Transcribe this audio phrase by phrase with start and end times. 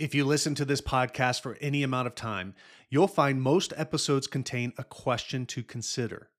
[0.00, 2.54] If you listen to this podcast for any amount of time,
[2.88, 6.30] you'll find most episodes contain a question to consider.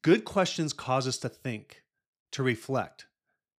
[0.00, 1.82] Good questions cause us to think,
[2.32, 3.04] to reflect.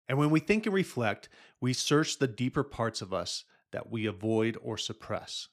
[0.07, 1.29] And when we think and reflect,
[1.61, 5.49] we search the deeper parts of us that we avoid or suppress.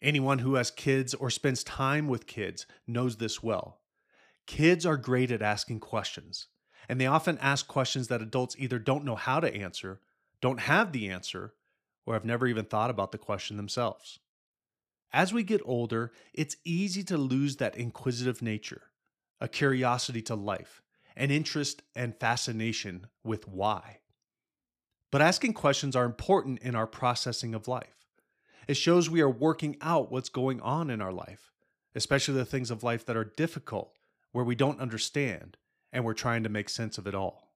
[0.00, 3.82] Anyone who has kids or spends time with kids knows this well.
[4.46, 6.46] Kids are great at asking questions,
[6.88, 10.00] and they often ask questions that adults either don't know how to answer,
[10.40, 11.52] don't have the answer,
[12.08, 14.18] or have never even thought about the question themselves.
[15.12, 18.84] As we get older, it's easy to lose that inquisitive nature,
[19.42, 20.80] a curiosity to life,
[21.16, 23.98] an interest and fascination with why.
[25.10, 28.06] But asking questions are important in our processing of life.
[28.66, 31.52] It shows we are working out what's going on in our life,
[31.94, 33.98] especially the things of life that are difficult,
[34.32, 35.58] where we don't understand,
[35.92, 37.52] and we're trying to make sense of it all.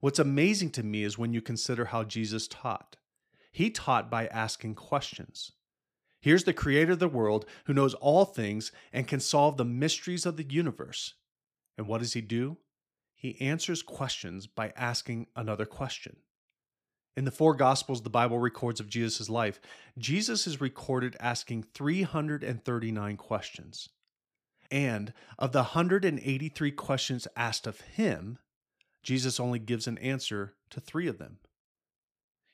[0.00, 2.96] What's amazing to me is when you consider how Jesus taught.
[3.54, 5.52] He taught by asking questions.
[6.20, 10.26] Here's the creator of the world who knows all things and can solve the mysteries
[10.26, 11.14] of the universe.
[11.78, 12.56] And what does he do?
[13.14, 16.16] He answers questions by asking another question.
[17.16, 19.60] In the four Gospels the Bible records of Jesus' life,
[19.96, 23.88] Jesus is recorded asking 339 questions.
[24.68, 28.38] And of the 183 questions asked of him,
[29.04, 31.38] Jesus only gives an answer to three of them.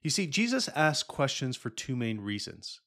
[0.03, 2.81] You see, Jesus asks questions for two main reasons.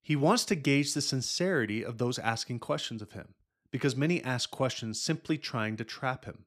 [0.00, 3.34] He wants to gauge the sincerity of those asking questions of him,
[3.70, 6.44] because many ask questions simply trying to trap him.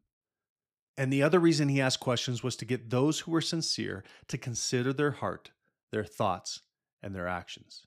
[0.97, 4.37] And the other reason he asked questions was to get those who were sincere to
[4.37, 5.51] consider their heart,
[5.91, 6.61] their thoughts,
[7.01, 7.85] and their actions.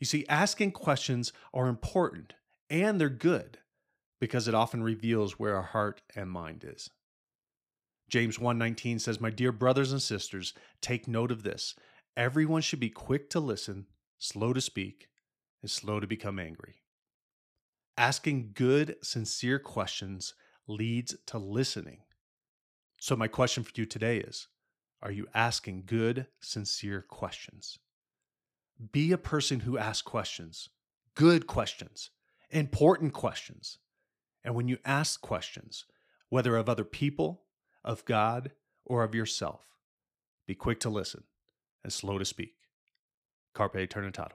[0.00, 2.34] You see, asking questions are important
[2.68, 3.58] and they're good
[4.20, 6.90] because it often reveals where our heart and mind is.
[8.14, 11.74] James 1:19 says, "My dear brothers and sisters, take note of this.
[12.16, 15.08] Everyone should be quick to listen, slow to speak,
[15.62, 16.84] and slow to become angry."
[17.96, 20.34] Asking good, sincere questions
[20.68, 22.04] leads to listening.
[23.00, 24.46] So my question for you today is,
[25.02, 27.80] are you asking good, sincere questions?
[28.92, 30.68] Be a person who asks questions,
[31.14, 32.10] good questions,
[32.48, 33.78] important questions.
[34.44, 35.84] And when you ask questions,
[36.28, 37.43] whether of other people,
[37.84, 38.52] of God,
[38.84, 39.66] or of yourself.
[40.46, 41.24] Be quick to listen
[41.82, 42.54] and slow to speak.
[43.54, 44.32] Carpe Eternitatum.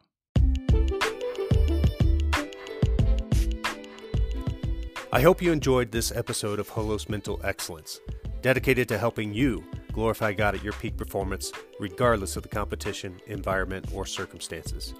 [5.11, 7.99] I hope you enjoyed this episode of Holos Mental Excellence,
[8.41, 13.87] dedicated to helping you glorify God at your peak performance, regardless of the competition, environment,
[13.93, 14.93] or circumstances.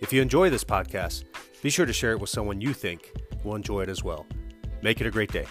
[0.00, 1.24] If you enjoy this podcast,
[1.62, 3.10] be sure to share it with someone you think
[3.42, 4.26] will enjoy it as well.
[4.82, 5.46] Make it a great day.